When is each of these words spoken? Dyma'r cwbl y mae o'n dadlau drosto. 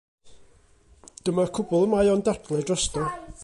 Dyma'r 1.29 1.53
cwbl 1.59 1.85
y 1.89 1.91
mae 1.93 2.13
o'n 2.15 2.25
dadlau 2.31 2.67
drosto. 2.71 3.07